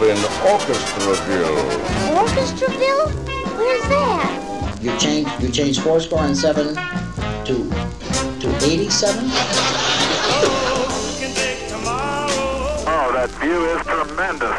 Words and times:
you're 0.00 0.10
in 0.10 0.16
Orchestraville. 0.16 1.56
Orchestraville? 2.16 3.08
Where's 3.58 3.88
that? 3.88 4.78
You 4.80 4.96
change 4.96 5.28
you 5.40 5.50
change 5.50 5.78
four 5.80 6.00
score 6.00 6.22
and 6.22 6.36
seven 6.36 6.74
to 7.44 7.70
to 8.40 8.48
eighty-seven. 8.64 9.24
Oh, 12.86 13.10
that 13.12 13.30
view 13.42 13.64
is 13.66 13.82
tremendous. 13.84 14.56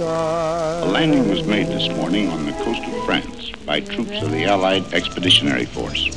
A 0.00 0.86
landing 0.86 1.28
was 1.28 1.44
made 1.44 1.66
this 1.66 1.88
morning 1.90 2.28
on 2.30 2.46
the 2.46 2.52
coast 2.52 2.82
of 2.82 3.04
France 3.04 3.50
by 3.66 3.80
troops 3.80 4.22
of 4.22 4.30
the 4.30 4.44
Allied 4.44 4.94
Expeditionary 4.94 5.66
Force. 5.66 6.08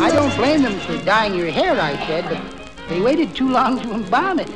I 0.00 0.10
don't 0.12 0.34
blame 0.36 0.62
them 0.62 0.78
for 0.80 0.96
dyeing 1.04 1.34
your 1.34 1.50
hair, 1.50 1.78
I 1.80 1.96
said, 2.06 2.24
but 2.28 2.53
they 2.88 3.00
waited 3.00 3.34
too 3.34 3.48
long 3.48 3.80
to 3.80 3.92
embalm 3.92 4.40
it. 4.40 4.48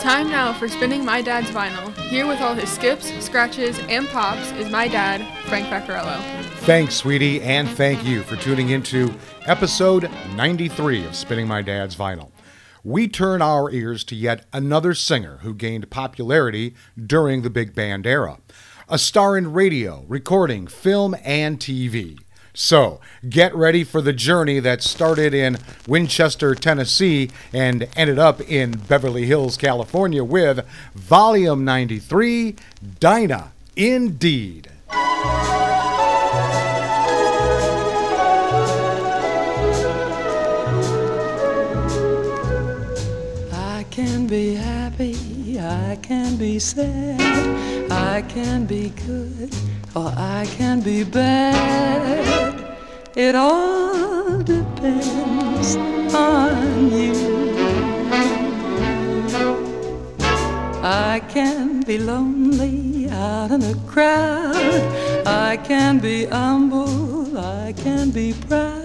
Time 0.00 0.28
now 0.30 0.52
for 0.52 0.68
spinning 0.68 1.04
my 1.04 1.22
dad's 1.22 1.50
vinyl. 1.50 1.94
Here 2.08 2.26
with 2.26 2.40
all 2.40 2.54
his 2.54 2.68
skips, 2.68 3.12
scratches, 3.24 3.78
and 3.88 4.08
pops 4.08 4.50
is 4.52 4.70
my 4.70 4.88
dad, 4.88 5.24
Frank 5.46 5.68
Vaccarello. 5.68 6.20
Thanks, 6.62 6.96
sweetie, 6.96 7.40
and 7.42 7.68
thank 7.68 8.04
you 8.04 8.22
for 8.22 8.36
tuning 8.36 8.70
into 8.70 9.14
episode 9.46 10.10
93 10.34 11.06
of 11.06 11.14
Spinning 11.14 11.46
My 11.46 11.62
Dad's 11.62 11.94
Vinyl. 11.94 12.32
We 12.84 13.06
turn 13.06 13.42
our 13.42 13.70
ears 13.70 14.02
to 14.04 14.16
yet 14.16 14.46
another 14.52 14.92
singer 14.92 15.38
who 15.42 15.54
gained 15.54 15.88
popularity 15.88 16.74
during 16.96 17.42
the 17.42 17.50
big 17.50 17.74
band 17.74 18.06
era. 18.06 18.38
A 18.88 18.98
star 18.98 19.36
in 19.36 19.52
radio, 19.52 20.04
recording, 20.08 20.66
film, 20.66 21.14
and 21.22 21.60
TV. 21.60 22.18
So, 22.54 23.00
get 23.26 23.54
ready 23.54 23.82
for 23.82 24.02
the 24.02 24.12
journey 24.12 24.60
that 24.60 24.82
started 24.82 25.32
in 25.32 25.56
Winchester, 25.88 26.54
Tennessee, 26.54 27.30
and 27.50 27.88
ended 27.96 28.18
up 28.18 28.42
in 28.42 28.72
Beverly 28.72 29.24
Hills, 29.24 29.56
California 29.56 30.22
with 30.22 30.66
Volume 30.94 31.64
93 31.64 32.56
Dinah 33.00 33.52
Indeed. 33.74 34.68
I 43.50 43.86
can 43.90 44.26
be 44.26 44.54
happy, 44.54 45.58
I 45.58 45.98
can 46.02 46.36
be 46.36 46.58
sad, 46.58 47.90
I 47.90 48.20
can 48.20 48.66
be 48.66 48.90
good, 49.06 49.54
or 49.94 50.12
I 50.16 50.46
can 50.56 50.80
be 50.80 51.04
bad. 51.04 52.76
It 53.14 53.34
all 53.34 54.38
depends 54.42 55.76
on 56.14 56.90
you. 56.90 57.32
I 60.82 61.20
can 61.28 61.82
be 61.82 61.98
lonely 61.98 63.08
out 63.10 63.50
in 63.50 63.62
a 63.62 63.74
crowd, 63.86 64.56
I 65.26 65.56
can 65.58 65.98
be 65.98 66.26
humble, 66.26 67.38
I 67.38 67.72
can 67.76 68.10
be 68.10 68.34
proud. 68.48 68.82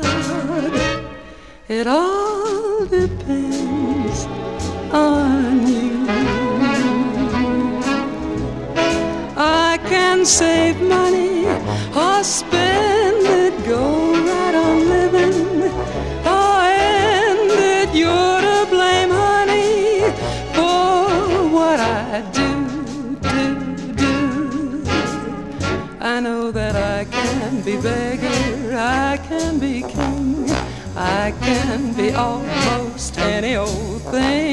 It 1.67 1.87
all 1.87 2.85
depends 2.85 4.25
on 4.91 5.36
save 10.27 10.81
money 10.81 11.45
or 11.95 12.21
spend 12.21 13.25
it, 13.25 13.65
go 13.65 14.11
right 14.25 14.55
on 14.55 14.89
living 14.89 15.71
or 16.25 16.63
end 16.63 17.51
it. 17.51 17.95
You're 17.95 18.41
to 18.41 18.67
blame, 18.69 19.09
honey, 19.09 20.01
for 20.53 21.47
what 21.47 21.79
I 21.79 22.23
do, 22.33 22.51
do, 23.21 23.93
do. 23.95 24.83
I 26.01 26.19
know 26.19 26.51
that 26.51 26.75
I 26.75 27.05
can 27.05 27.61
be 27.61 27.79
beggar, 27.79 28.75
I 28.75 29.17
can 29.29 29.59
be 29.59 29.81
king. 29.81 30.49
I 30.97 31.31
can 31.39 31.93
be 31.93 32.11
almost 32.11 33.17
any 33.19 33.55
old 33.55 34.01
thing. 34.11 34.46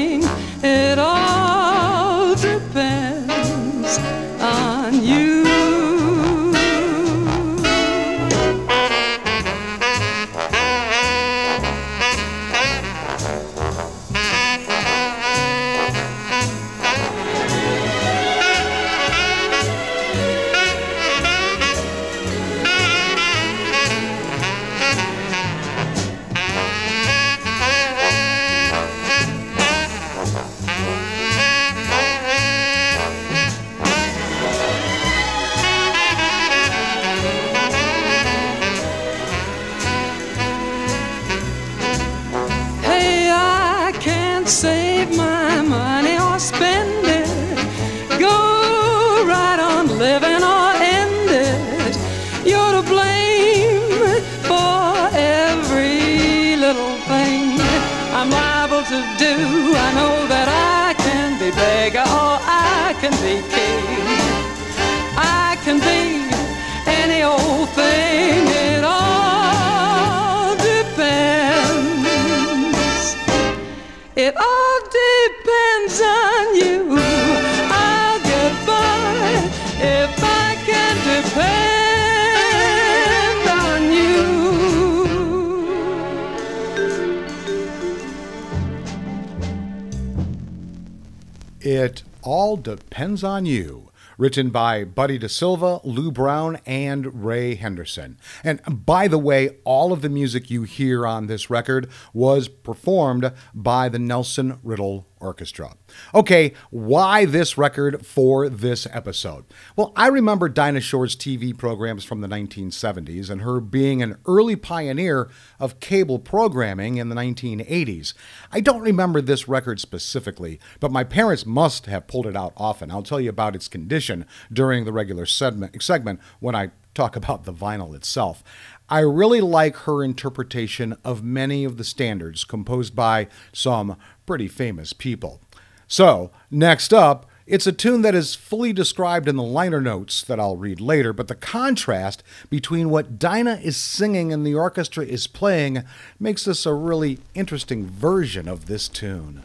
Depends 92.57 93.23
on 93.23 93.45
You, 93.45 93.91
written 94.17 94.49
by 94.49 94.83
Buddy 94.83 95.17
De 95.17 95.29
Silva, 95.29 95.79
Lew 95.83 96.11
Brown, 96.11 96.59
and 96.65 97.25
Ray 97.25 97.55
Henderson. 97.55 98.17
And 98.43 98.85
by 98.85 99.07
the 99.07 99.17
way, 99.17 99.57
all 99.63 99.91
of 99.91 100.01
the 100.01 100.09
music 100.09 100.49
you 100.49 100.63
hear 100.63 101.05
on 101.05 101.27
this 101.27 101.49
record 101.49 101.89
was 102.13 102.47
performed 102.47 103.31
by 103.53 103.89
the 103.89 103.99
Nelson 103.99 104.59
Riddle 104.63 105.05
Orchestra. 105.19 105.75
Okay, 106.13 106.53
why 106.69 107.25
this 107.25 107.57
record 107.57 108.05
for 108.05 108.49
this 108.49 108.87
episode? 108.91 109.45
Well, 109.75 109.93
I 109.95 110.07
remember 110.07 110.49
Dinah 110.49 110.81
Shore's 110.81 111.15
TV 111.15 111.57
programs 111.57 112.03
from 112.03 112.21
the 112.21 112.27
1970s 112.27 113.29
and 113.29 113.41
her 113.41 113.59
being 113.59 114.01
an 114.01 114.17
early 114.25 114.55
pioneer 114.55 115.29
of 115.59 115.79
cable 115.79 116.19
programming 116.19 116.97
in 116.97 117.09
the 117.09 117.15
1980s. 117.15 118.13
I 118.51 118.61
don't 118.61 118.81
remember 118.81 119.21
this 119.21 119.47
record 119.47 119.79
specifically, 119.79 120.59
but 120.79 120.91
my 120.91 121.03
parents 121.03 121.45
must 121.45 121.85
have 121.85 122.07
pulled 122.07 122.27
it 122.27 122.35
out 122.35 122.53
often. 122.57 122.91
I'll 122.91 123.03
tell 123.03 123.21
you 123.21 123.29
about 123.29 123.55
its 123.55 123.67
condition 123.67 124.25
during 124.51 124.85
the 124.85 124.93
regular 124.93 125.25
segment, 125.25 125.81
segment 125.81 126.19
when 126.39 126.55
I 126.55 126.71
talk 126.95 127.15
about 127.15 127.43
the 127.43 127.53
vinyl 127.53 127.93
itself. 127.93 128.43
I 128.89 128.99
really 128.99 129.41
like 129.41 129.75
her 129.77 130.03
interpretation 130.03 130.95
of 131.03 131.23
many 131.23 131.63
of 131.63 131.77
the 131.77 131.83
standards 131.83 132.43
composed 132.43 132.95
by 132.95 133.27
some 133.51 133.97
pretty 134.25 134.47
famous 134.47 134.93
people. 134.93 135.41
So, 135.87 136.31
next 136.51 136.93
up, 136.93 137.25
it's 137.47 137.67
a 137.67 137.71
tune 137.71 138.01
that 138.01 138.15
is 138.15 138.33
fully 138.33 138.73
described 138.73 139.27
in 139.27 139.35
the 139.35 139.43
liner 139.43 139.81
notes 139.81 140.23
that 140.23 140.39
I'll 140.39 140.57
read 140.57 140.81
later, 140.81 141.13
but 141.13 141.27
the 141.27 141.35
contrast 141.35 142.23
between 142.49 142.89
what 142.89 143.19
Dinah 143.19 143.59
is 143.63 143.77
singing 143.77 144.33
and 144.33 144.45
the 144.45 144.55
orchestra 144.55 145.05
is 145.05 145.27
playing 145.27 145.83
makes 146.19 146.45
this 146.45 146.65
a 146.65 146.73
really 146.73 147.19
interesting 147.35 147.85
version 147.85 148.47
of 148.47 148.65
this 148.65 148.87
tune. 148.87 149.43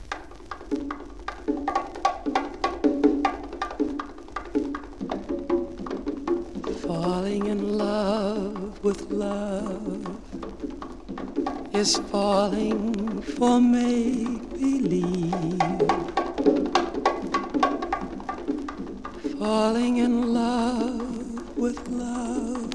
Falling 6.83 7.47
in 7.47 7.77
love 7.77 8.70
with 8.83 9.11
love 9.11 10.19
is 11.75 11.97
falling 12.11 13.21
for 13.23 13.61
maybe 13.61 14.41
believe. 14.81 15.61
Falling 19.39 19.99
in 19.99 20.35
love 20.35 21.57
with 21.57 21.89
love 21.89 22.73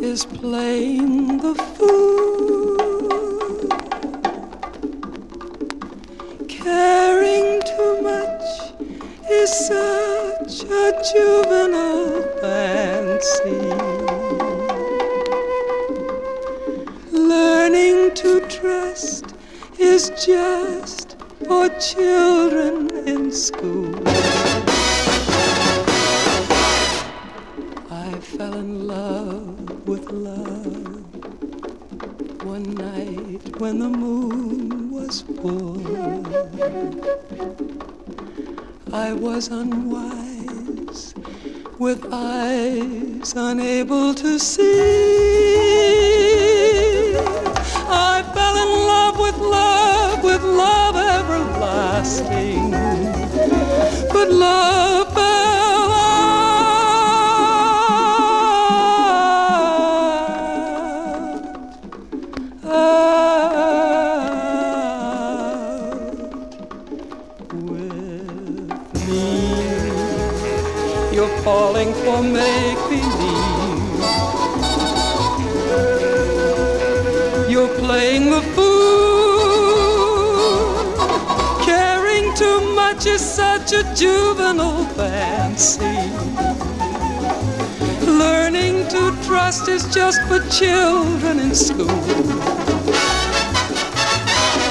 is 0.00 0.24
playing 0.26 1.38
the 1.38 1.54
fool. 1.54 2.33
For 21.64 21.78
children 21.78 22.90
in 23.06 23.32
school. 23.32 23.94
I 27.90 28.10
fell 28.20 28.54
in 28.54 28.86
love 28.86 29.88
with 29.88 30.10
love 30.10 31.04
one 32.44 32.64
night 32.74 33.60
when 33.60 33.78
the 33.78 33.88
moon 33.88 34.90
was 34.90 35.22
full. 35.22 35.80
I 38.92 39.12
was 39.12 39.48
unwise 39.48 41.14
with 41.78 42.04
eyes 42.12 43.34
unable 43.36 44.14
to 44.14 44.38
see. 44.38 45.13
Juvenile 83.94 84.84
fancy. 84.96 85.84
Learning 88.04 88.86
to 88.88 89.16
trust 89.24 89.68
is 89.68 89.84
just 89.94 90.20
for 90.22 90.40
children 90.50 91.38
in 91.38 91.54
school. 91.54 91.88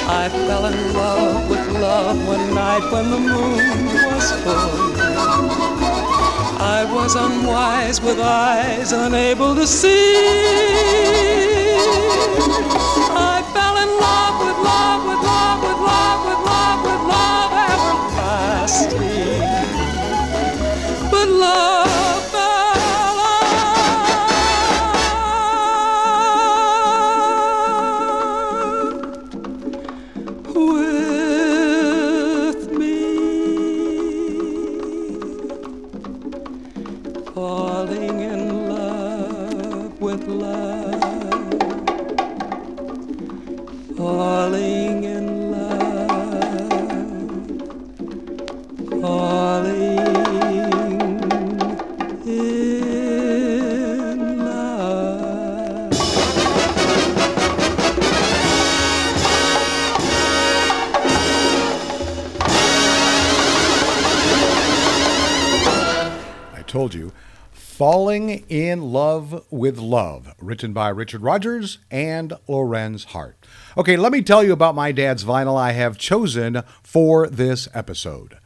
I 0.06 0.28
fell 0.28 0.66
in 0.66 0.92
love 0.92 1.48
with 1.48 1.66
love 1.80 2.26
one 2.28 2.54
night 2.54 2.92
when 2.92 3.10
the 3.10 3.18
moon 3.18 3.86
was 4.12 4.32
full. 4.42 4.94
I 6.60 6.84
was 6.94 7.14
unwise 7.14 8.00
with 8.02 8.20
eyes 8.20 8.92
unable 8.92 9.54
to 9.54 9.66
see. 9.66 11.43
Falling 67.84 68.46
in 68.48 68.80
Love 68.80 69.44
with 69.50 69.76
Love, 69.76 70.34
written 70.40 70.72
by 70.72 70.88
Richard 70.88 71.20
Rodgers 71.20 71.76
and 71.90 72.32
Lorenz 72.48 73.04
Hart. 73.04 73.36
Okay, 73.76 73.98
let 73.98 74.10
me 74.10 74.22
tell 74.22 74.42
you 74.42 74.54
about 74.54 74.74
my 74.74 74.90
dad's 74.90 75.22
vinyl 75.22 75.60
I 75.60 75.72
have 75.72 75.98
chosen 75.98 76.62
for 76.82 77.28
this 77.28 77.68
episode. 77.74 78.38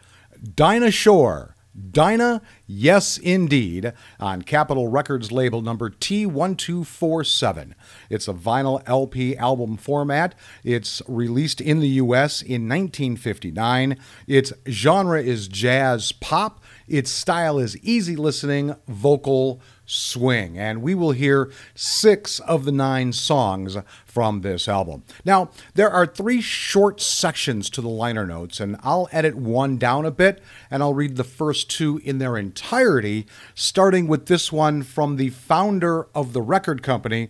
Dinah 0.57 0.91
Shore. 0.91 1.55
Dinah, 1.93 2.43
yes 2.67 3.17
indeed, 3.17 3.93
on 4.19 4.43
Capitol 4.43 4.89
Records 4.89 5.31
label 5.31 5.63
number 5.63 5.91
T1247. 5.91 7.75
It's 8.11 8.27
a 8.27 8.33
vinyl 8.33 8.83
LP 8.87 9.37
album 9.37 9.77
format. 9.77 10.35
It's 10.65 11.01
released 11.07 11.61
in 11.61 11.79
the 11.79 11.89
US 11.89 12.43
in 12.43 12.69
1959. 12.69 13.97
Its 14.27 14.53
genre 14.67 15.23
is 15.23 15.47
jazz 15.47 16.11
pop. 16.11 16.61
Its 16.89 17.11
style 17.11 17.59
is 17.59 17.77
easy 17.79 18.17
listening, 18.17 18.75
vocal 18.87 19.61
swing. 19.85 20.59
And 20.59 20.83
we 20.83 20.95
will 20.95 21.13
hear 21.13 21.51
six 21.75 22.41
of 22.41 22.65
the 22.65 22.73
nine 22.73 23.13
songs 23.13 23.77
from 24.05 24.41
this 24.41 24.69
album. 24.69 25.05
Now, 25.25 25.51
there 25.75 25.91
are 25.91 26.07
three 26.07 26.41
short 26.41 27.01
sections 27.01 27.71
to 27.71 27.81
the 27.81 27.89
liner 27.89 28.27
notes, 28.27 28.61
and 28.61 28.77
I'll 28.83 29.09
edit 29.13 29.35
one 29.35 29.79
down 29.79 30.05
a 30.05 30.11
bit, 30.11 30.43
and 30.71 30.83
I'll 30.83 30.95
read 30.95 31.17
the 31.17 31.25
first 31.25 31.71
two 31.71 32.01
in 32.05 32.19
their 32.19 32.37
entirety, 32.37 33.27
starting 33.55 34.09
with 34.09 34.27
this 34.27 34.53
one 34.53 34.83
from 34.83 35.17
the 35.17 35.31
founder 35.31 36.09
of 36.15 36.33
the 36.33 36.43
record 36.43 36.83
company 36.83 37.29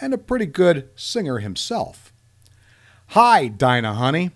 and 0.00 0.14
a 0.14 0.18
pretty 0.18 0.46
good 0.46 0.88
singer 0.96 1.38
himself. 1.38 2.12
Hi, 3.08 3.48
Dinah 3.48 3.94
Honey. 3.94 4.30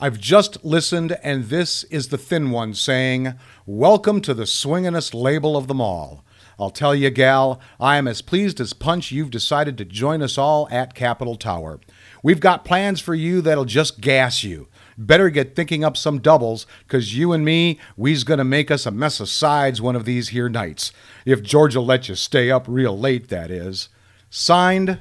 I've 0.00 0.20
just 0.20 0.64
listened, 0.64 1.18
and 1.24 1.46
this 1.46 1.82
is 1.84 2.08
the 2.08 2.18
thin 2.18 2.52
one 2.52 2.72
saying, 2.72 3.34
Welcome 3.66 4.20
to 4.20 4.32
the 4.32 4.44
swinginest 4.44 5.12
label 5.12 5.56
of 5.56 5.66
them 5.66 5.80
all. 5.80 6.24
I'll 6.56 6.70
tell 6.70 6.94
you, 6.94 7.10
gal, 7.10 7.60
I 7.80 7.96
am 7.96 8.06
as 8.06 8.22
pleased 8.22 8.60
as 8.60 8.72
punch 8.72 9.10
you've 9.10 9.32
decided 9.32 9.76
to 9.78 9.84
join 9.84 10.22
us 10.22 10.38
all 10.38 10.68
at 10.70 10.94
Capitol 10.94 11.34
Tower. 11.34 11.80
We've 12.22 12.38
got 12.38 12.64
plans 12.64 13.00
for 13.00 13.16
you 13.16 13.40
that'll 13.40 13.64
just 13.64 14.00
gas 14.00 14.44
you. 14.44 14.68
Better 14.96 15.30
get 15.30 15.56
thinking 15.56 15.82
up 15.82 15.96
some 15.96 16.20
doubles, 16.20 16.64
'cause 16.86 17.14
you 17.14 17.32
and 17.32 17.44
me, 17.44 17.80
we's 17.96 18.22
gonna 18.22 18.44
make 18.44 18.70
us 18.70 18.86
a 18.86 18.92
mess 18.92 19.18
of 19.18 19.28
sides 19.28 19.82
one 19.82 19.96
of 19.96 20.04
these 20.04 20.28
here 20.28 20.48
nights. 20.48 20.92
If 21.24 21.42
George'll 21.42 21.84
let 21.84 22.08
you 22.08 22.14
stay 22.14 22.52
up 22.52 22.66
real 22.68 22.96
late, 22.96 23.28
that 23.30 23.50
is. 23.50 23.88
Signed, 24.30 25.00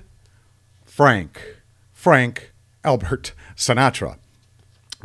Frank. 0.85 1.57
Frank 1.93 2.51
Albert 2.83 3.33
Sinatra. 3.55 4.17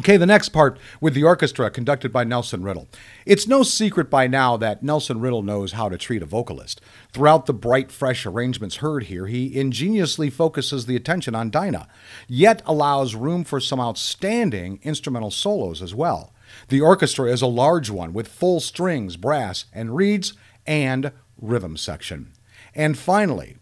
Okay, 0.02 0.16
the 0.16 0.26
next 0.26 0.48
part 0.48 0.80
with 1.00 1.14
the 1.14 1.22
orchestra 1.22 1.70
conducted 1.70 2.12
by 2.12 2.24
Nelson 2.24 2.64
Riddle. 2.64 2.88
It's 3.24 3.46
no 3.46 3.62
secret 3.62 4.10
by 4.10 4.26
now 4.26 4.56
that 4.56 4.82
Nelson 4.82 5.20
Riddle 5.20 5.44
knows 5.44 5.74
how 5.74 5.88
to 5.88 5.96
treat 5.96 6.24
a 6.24 6.26
vocalist. 6.26 6.80
Throughout 7.12 7.46
the 7.46 7.54
bright, 7.54 7.92
fresh 7.92 8.26
arrangements 8.26 8.78
heard 8.78 9.04
here, 9.04 9.28
he 9.28 9.56
ingeniously 9.56 10.28
focuses 10.28 10.86
the 10.86 10.96
attention 10.96 11.36
on 11.36 11.52
Dinah, 11.52 11.86
yet 12.26 12.62
allows 12.66 13.14
room 13.14 13.44
for 13.44 13.60
some 13.60 13.78
outstanding 13.78 14.80
instrumental 14.82 15.30
solos 15.30 15.80
as 15.80 15.94
well. 15.94 16.32
The 16.66 16.80
orchestra 16.80 17.30
is 17.30 17.40
a 17.40 17.46
large 17.46 17.88
one 17.88 18.12
with 18.12 18.26
full 18.26 18.58
strings, 18.58 19.16
brass, 19.16 19.66
and 19.72 19.94
reeds, 19.94 20.32
and 20.66 21.12
rhythm 21.40 21.76
section. 21.76 22.32
And 22.74 22.98
finally, 22.98 23.56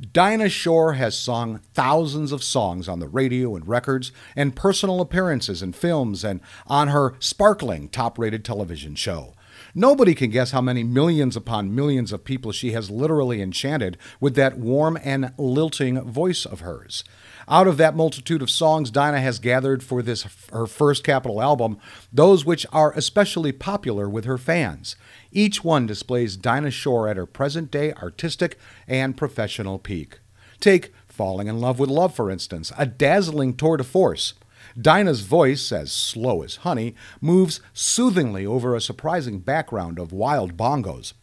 Dinah 0.00 0.48
Shore 0.48 0.92
has 0.92 1.18
sung 1.18 1.58
thousands 1.74 2.30
of 2.30 2.44
songs 2.44 2.88
on 2.88 3.00
the 3.00 3.08
radio 3.08 3.56
and 3.56 3.66
records, 3.66 4.12
and 4.36 4.54
personal 4.54 5.00
appearances 5.00 5.60
in 5.60 5.72
films 5.72 6.22
and 6.22 6.40
on 6.68 6.88
her 6.88 7.16
sparkling 7.18 7.88
top 7.88 8.16
rated 8.16 8.44
television 8.44 8.94
show. 8.94 9.34
Nobody 9.74 10.14
can 10.14 10.30
guess 10.30 10.52
how 10.52 10.60
many 10.60 10.84
millions 10.84 11.36
upon 11.36 11.74
millions 11.74 12.12
of 12.12 12.24
people 12.24 12.52
she 12.52 12.72
has 12.72 12.90
literally 12.90 13.42
enchanted 13.42 13.98
with 14.20 14.36
that 14.36 14.56
warm 14.56 14.96
and 15.02 15.32
lilting 15.36 16.00
voice 16.02 16.46
of 16.46 16.60
hers. 16.60 17.02
Out 17.50 17.66
of 17.66 17.78
that 17.78 17.96
multitude 17.96 18.42
of 18.42 18.50
songs 18.50 18.90
Dinah 18.90 19.22
has 19.22 19.38
gathered 19.38 19.82
for 19.82 20.02
this 20.02 20.26
her 20.52 20.66
first 20.66 21.02
Capitol 21.02 21.40
album, 21.40 21.78
those 22.12 22.44
which 22.44 22.66
are 22.72 22.92
especially 22.92 23.52
popular 23.52 24.06
with 24.06 24.26
her 24.26 24.36
fans. 24.36 24.96
Each 25.32 25.64
one 25.64 25.86
displays 25.86 26.36
Dinah 26.36 26.72
Shore 26.72 27.08
at 27.08 27.16
her 27.16 27.24
present 27.24 27.70
day 27.70 27.94
artistic 27.94 28.58
and 28.86 29.16
professional 29.16 29.78
peak. 29.78 30.18
Take 30.60 30.92
Falling 31.06 31.48
in 31.48 31.58
Love 31.58 31.78
with 31.78 31.88
Love, 31.88 32.14
for 32.14 32.30
instance, 32.30 32.70
a 32.76 32.84
dazzling 32.84 33.56
tour 33.56 33.78
de 33.78 33.84
force. 33.84 34.34
Dinah's 34.78 35.22
voice, 35.22 35.72
as 35.72 35.90
slow 35.90 36.42
as 36.42 36.56
honey, 36.56 36.94
moves 37.20 37.60
soothingly 37.72 38.44
over 38.44 38.76
a 38.76 38.80
surprising 38.80 39.38
background 39.38 39.98
of 39.98 40.12
wild 40.12 40.56
bongos. 40.56 41.14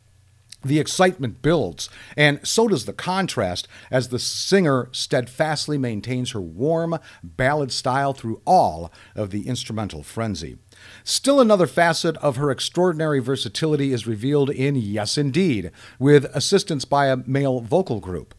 The 0.66 0.80
excitement 0.80 1.44
builds, 1.44 1.90
and 2.18 2.40
so 2.42 2.68
does 2.68 2.86
the 2.86 2.94
contrast 2.94 3.68
as 3.92 4.08
the 4.08 4.18
singer 4.18 4.90
steadfastly 4.92 5.78
maintains 5.78 6.32
her 6.32 6.42
warm 6.42 6.98
ballad 7.22 7.72
style 7.72 8.14
through 8.14 8.42
all 8.48 8.92
of 9.14 9.30
the 9.30 9.48
instrumental 9.48 10.02
frenzy. 10.02 10.58
Still 11.04 11.40
another 11.40 11.68
facet 11.68 12.18
of 12.18 12.38
her 12.38 12.50
extraordinary 12.50 13.20
versatility 13.20 13.94
is 13.94 14.08
revealed 14.08 14.50
in 14.50 14.74
Yes 14.76 15.20
Indeed, 15.20 15.70
with 16.00 16.26
assistance 16.34 16.84
by 16.84 17.10
a 17.10 17.18
male 17.18 17.60
vocal 17.60 18.00
group. 18.00 18.34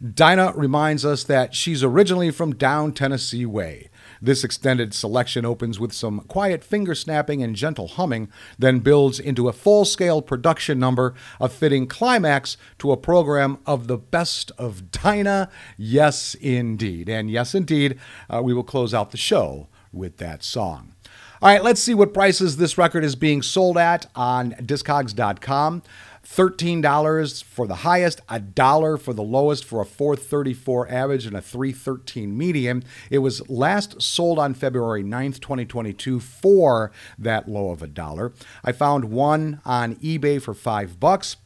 Dinah 0.00 0.52
reminds 0.54 1.04
us 1.04 1.24
that 1.24 1.56
she's 1.56 1.82
originally 1.82 2.30
from 2.30 2.54
down 2.54 2.92
Tennessee 2.92 3.46
way. 3.46 3.90
This 4.24 4.42
extended 4.42 4.94
selection 4.94 5.44
opens 5.44 5.78
with 5.78 5.92
some 5.92 6.20
quiet 6.20 6.64
finger 6.64 6.94
snapping 6.94 7.42
and 7.42 7.54
gentle 7.54 7.88
humming, 7.88 8.30
then 8.58 8.78
builds 8.78 9.20
into 9.20 9.48
a 9.48 9.52
full 9.52 9.84
scale 9.84 10.22
production 10.22 10.78
number, 10.78 11.12
a 11.38 11.46
fitting 11.46 11.86
climax 11.86 12.56
to 12.78 12.90
a 12.90 12.96
program 12.96 13.58
of 13.66 13.86
the 13.86 13.98
best 13.98 14.50
of 14.56 14.90
Dinah. 14.90 15.50
Yes, 15.76 16.34
indeed. 16.36 17.10
And 17.10 17.30
yes, 17.30 17.54
indeed, 17.54 17.98
uh, 18.30 18.40
we 18.42 18.54
will 18.54 18.64
close 18.64 18.94
out 18.94 19.10
the 19.10 19.18
show 19.18 19.68
with 19.92 20.16
that 20.16 20.42
song. 20.42 20.94
All 21.42 21.50
right, 21.50 21.62
let's 21.62 21.82
see 21.82 21.92
what 21.92 22.14
prices 22.14 22.56
this 22.56 22.78
record 22.78 23.04
is 23.04 23.16
being 23.16 23.42
sold 23.42 23.76
at 23.76 24.06
on 24.14 24.52
discogs.com. 24.52 25.82
$13 26.24 27.44
for 27.44 27.66
the 27.66 27.76
highest, 27.76 28.20
a 28.28 28.40
dollar 28.40 28.96
for 28.96 29.12
the 29.12 29.22
lowest 29.22 29.64
for 29.64 29.80
a 29.80 29.86
434 29.86 30.90
average 30.90 31.26
and 31.26 31.36
a 31.36 31.40
313 31.40 32.36
median. 32.36 32.84
It 33.10 33.18
was 33.18 33.48
last 33.48 34.00
sold 34.00 34.38
on 34.38 34.54
February 34.54 35.04
9th, 35.04 35.40
2022 35.40 36.20
for 36.20 36.90
that 37.18 37.48
low 37.48 37.70
of 37.70 37.82
a 37.82 37.86
dollar. 37.86 38.32
I 38.64 38.72
found 38.72 39.06
one 39.06 39.60
on 39.64 39.96
eBay 39.96 40.40
for 40.40 40.54
5 40.54 40.98
bucks. 40.98 41.36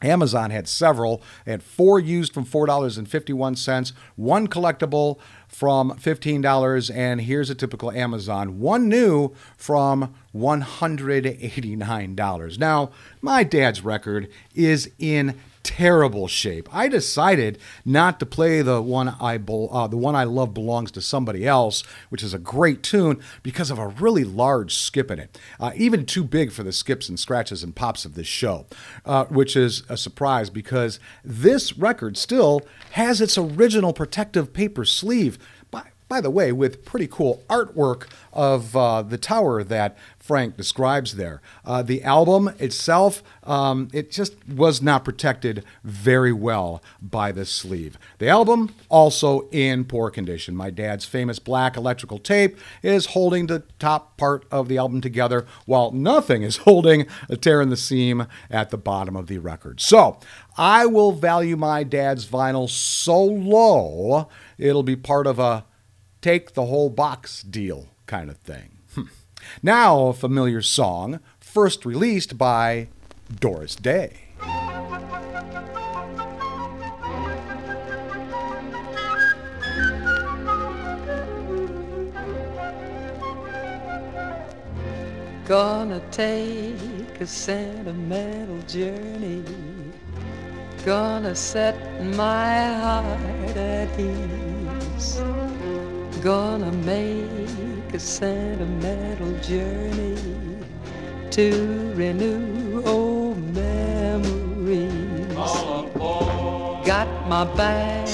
Amazon 0.00 0.50
had 0.50 0.68
several. 0.68 1.22
They 1.44 1.52
had 1.52 1.62
four 1.62 1.98
used 1.98 2.32
from 2.32 2.44
$4.51, 2.44 3.92
one 4.16 4.46
collectible 4.46 5.18
from 5.48 5.92
$15, 5.92 6.94
and 6.94 7.22
here's 7.22 7.50
a 7.50 7.54
typical 7.54 7.90
Amazon, 7.90 8.60
one 8.60 8.88
new 8.88 9.32
from 9.56 10.14
$189. 10.34 12.58
Now, 12.58 12.90
my 13.20 13.42
dad's 13.42 13.82
record 13.82 14.30
is 14.54 14.90
in 14.98 15.38
terrible 15.68 16.26
shape. 16.26 16.66
I 16.72 16.88
decided 16.88 17.58
not 17.84 18.18
to 18.20 18.26
play 18.26 18.62
the 18.62 18.80
one 18.80 19.08
I 19.20 19.34
uh, 19.36 19.86
the 19.86 19.98
one 19.98 20.16
I 20.16 20.24
love 20.24 20.54
belongs 20.54 20.90
to 20.92 21.02
somebody 21.02 21.46
else, 21.46 21.82
which 22.08 22.22
is 22.22 22.32
a 22.32 22.38
great 22.38 22.82
tune 22.82 23.20
because 23.42 23.70
of 23.70 23.78
a 23.78 23.88
really 23.88 24.24
large 24.24 24.74
skip 24.74 25.10
in 25.10 25.18
it, 25.18 25.38
uh, 25.60 25.72
even 25.76 26.06
too 26.06 26.24
big 26.24 26.52
for 26.52 26.62
the 26.62 26.72
skips 26.72 27.10
and 27.10 27.20
scratches 27.20 27.62
and 27.62 27.76
pops 27.76 28.06
of 28.06 28.14
this 28.14 28.26
show, 28.26 28.64
uh, 29.04 29.26
which 29.26 29.56
is 29.56 29.82
a 29.90 29.98
surprise 29.98 30.48
because 30.48 30.98
this 31.22 31.76
record 31.76 32.16
still 32.16 32.62
has 32.92 33.20
its 33.20 33.36
original 33.36 33.92
protective 33.92 34.54
paper 34.54 34.86
sleeve 34.86 35.38
by 35.70 35.82
the 36.20 36.30
way, 36.30 36.52
with 36.52 36.84
pretty 36.84 37.06
cool 37.06 37.44
artwork 37.48 38.08
of 38.32 38.74
uh, 38.74 39.02
the 39.02 39.18
tower 39.18 39.62
that 39.62 39.96
Frank 40.18 40.56
describes 40.56 41.16
there. 41.16 41.40
Uh, 41.64 41.82
the 41.82 42.02
album 42.02 42.48
itself, 42.58 43.22
um, 43.44 43.88
it 43.92 44.10
just 44.10 44.34
was 44.48 44.82
not 44.82 45.04
protected 45.04 45.64
very 45.84 46.32
well 46.32 46.82
by 47.00 47.32
the 47.32 47.44
sleeve. 47.44 47.98
The 48.18 48.28
album, 48.28 48.74
also 48.88 49.48
in 49.50 49.84
poor 49.84 50.10
condition. 50.10 50.54
My 50.54 50.70
dad's 50.70 51.04
famous 51.04 51.38
black 51.38 51.76
electrical 51.76 52.18
tape 52.18 52.58
is 52.82 53.06
holding 53.06 53.46
the 53.46 53.64
top 53.78 54.16
part 54.16 54.44
of 54.50 54.68
the 54.68 54.78
album 54.78 55.00
together, 55.00 55.46
while 55.66 55.90
nothing 55.92 56.42
is 56.42 56.56
holding 56.68 57.06
a 57.28 57.36
tear 57.36 57.60
in 57.60 57.70
the 57.70 57.76
seam 57.76 58.26
at 58.50 58.70
the 58.70 58.78
bottom 58.78 59.16
of 59.16 59.26
the 59.26 59.38
record. 59.38 59.80
So, 59.80 60.18
I 60.56 60.86
will 60.86 61.12
value 61.12 61.56
my 61.56 61.84
dad's 61.84 62.26
vinyl 62.26 62.68
so 62.68 63.24
low, 63.24 64.28
it'll 64.58 64.82
be 64.82 64.96
part 64.96 65.26
of 65.26 65.38
a 65.38 65.64
take 66.20 66.54
the 66.54 66.66
whole 66.66 66.90
box 66.90 67.42
deal 67.42 67.88
kind 68.06 68.30
of 68.30 68.38
thing. 68.38 68.78
Now, 69.62 70.08
a 70.08 70.12
familiar 70.12 70.62
song, 70.62 71.20
first 71.38 71.86
released 71.86 72.36
by 72.36 72.88
Doris 73.40 73.76
Day. 73.76 74.24
Gonna 85.46 86.02
take 86.10 87.20
a 87.20 87.26
sentimental 87.26 88.60
journey. 88.62 89.42
Gonna 90.84 91.34
set 91.34 91.74
my 92.04 92.74
heart 92.74 93.56
at 93.56 93.98
ease. 93.98 94.37
Gonna 96.22 96.72
make 96.72 97.94
a 97.94 97.98
sentimental 97.98 99.32
journey 99.38 100.16
to 101.30 101.92
renew 101.94 102.82
old 102.84 103.38
memories. 103.54 105.32
Got 106.84 107.08
my 107.28 107.44
bag, 107.54 108.08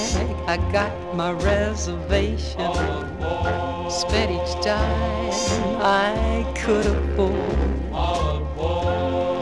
I 0.47 0.57
got 0.71 1.15
my 1.15 1.31
reservation. 1.31 2.71
Spent 3.89 4.29
each 4.31 4.63
time 4.63 5.31
I 5.81 6.45
could 6.55 6.85
afford. 6.85 7.91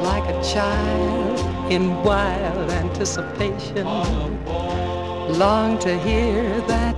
Like 0.04 0.24
a 0.34 0.42
child 0.42 1.72
in 1.72 2.02
wild 2.02 2.72
anticipation. 2.72 3.86
Long 5.38 5.78
to 5.80 6.00
hear 6.00 6.62
that 6.62 6.96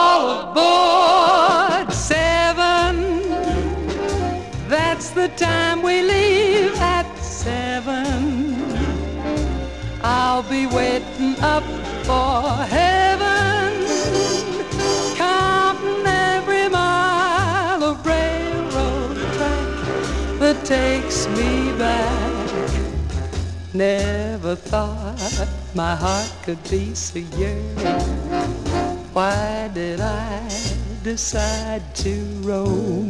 all 0.00 0.24
aboard 0.42 1.92
seven. 1.92 2.94
That's 4.74 5.10
the 5.10 5.28
time 5.48 5.82
we 5.82 5.96
leave 6.14 6.74
at 6.98 7.08
seven. 7.16 8.02
I'll 10.02 10.46
be 10.56 10.64
waiting 10.66 11.34
up 11.54 11.66
for 12.08 12.40
heaven, 12.78 13.66
counting 15.16 16.04
every 16.06 16.66
mile 16.80 17.82
of 17.90 17.96
railroad 18.06 19.16
track 19.36 19.68
that 20.42 20.58
takes 20.64 21.18
me 21.38 21.52
back. 21.84 22.38
Never 23.74 24.54
thought 24.54 25.48
my 25.74 25.94
heart 26.04 26.32
could 26.44 26.62
be 26.70 26.94
so 26.94 27.18
yearning 27.40 28.17
why 29.68 29.74
did 29.74 30.00
I 30.00 30.48
decide 31.02 31.82
to 31.96 32.14
roam? 32.42 33.08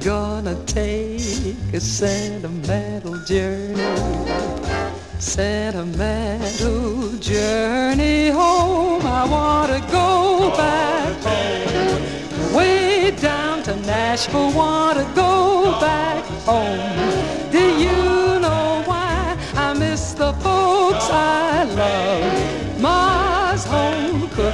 Gonna 0.00 0.56
take 0.64 1.72
a 1.72 1.80
sentimental 1.80 3.18
journey, 3.24 3.76
sentimental 5.18 7.12
journey 7.18 8.30
home. 8.30 9.02
I 9.04 9.26
wanna 9.28 9.80
go 9.90 10.50
back 10.56 11.22
home, 11.22 12.54
way 12.54 13.10
down 13.20 13.62
to 13.64 13.76
Nashville. 13.76 14.52
Wanna 14.52 15.04
go 15.14 15.78
back 15.80 16.24
home. 16.46 17.50
Do 17.50 17.64
you 17.84 18.40
know 18.40 18.82
why 18.86 19.36
I 19.54 19.74
miss 19.74 20.14
the 20.14 20.32
folks 20.34 21.08
I 21.10 21.64
love? 21.64 22.43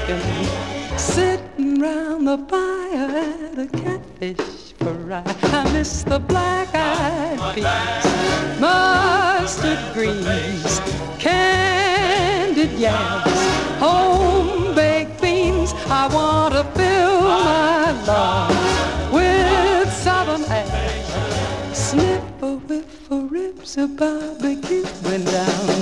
Cooking, 0.07 0.99
sitting 0.99 1.80
round 1.80 2.26
the 2.26 2.38
fire 2.49 3.11
at 3.11 3.59
a 3.59 3.66
catfish 3.66 4.73
fry. 4.78 5.23
I 5.26 5.73
miss 5.73 6.02
the 6.02 6.19
black-eyed 6.19 7.54
peas, 7.54 8.61
mustard 8.61 9.78
greens, 9.92 10.80
candied 11.19 12.73
yams, 12.73 13.78
home 13.78 14.75
baked 14.75 15.21
beans. 15.21 15.73
I 15.88 16.09
want 16.12 16.54
to 16.54 16.64
fill 16.78 17.21
my 17.21 17.92
lungs 18.07 19.12
with 19.12 19.92
southern 19.92 20.45
air. 20.50 21.75
Snip 21.75 22.42
a 22.42 22.57
whiff 22.57 23.11
of 23.11 23.30
ribs 23.30 23.76
of 23.76 23.97
barbecue 23.97 24.85
went 25.04 25.26
down 25.26 25.79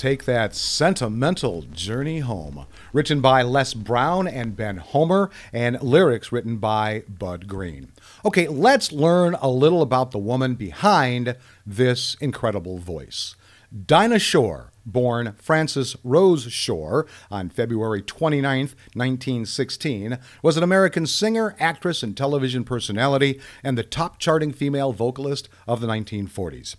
take 0.00 0.24
that 0.24 0.54
sentimental 0.54 1.60
journey 1.60 2.20
home. 2.20 2.64
Written 2.94 3.20
by 3.20 3.42
Les 3.42 3.74
Brown 3.74 4.26
and 4.26 4.56
Ben 4.56 4.78
Homer, 4.78 5.28
and 5.52 5.80
lyrics 5.82 6.32
written 6.32 6.56
by 6.56 7.04
Bud 7.06 7.46
Green. 7.46 7.92
Okay, 8.24 8.48
let's 8.48 8.92
learn 8.92 9.36
a 9.42 9.50
little 9.50 9.82
about 9.82 10.10
the 10.10 10.18
woman 10.18 10.54
behind 10.54 11.36
this 11.66 12.16
incredible 12.18 12.78
voice. 12.78 13.36
Dinah 13.86 14.18
Shore, 14.18 14.72
born 14.86 15.34
Frances 15.36 15.94
Rose 16.02 16.50
Shore 16.50 17.06
on 17.30 17.50
February 17.50 18.00
29, 18.00 18.70
1916, 18.94 20.18
was 20.42 20.56
an 20.56 20.62
American 20.62 21.06
singer, 21.06 21.54
actress, 21.60 22.02
and 22.02 22.16
television 22.16 22.64
personality, 22.64 23.38
and 23.62 23.76
the 23.76 23.84
top 23.84 24.18
charting 24.18 24.50
female 24.50 24.94
vocalist 24.94 25.50
of 25.68 25.82
the 25.82 25.86
1940s. 25.86 26.76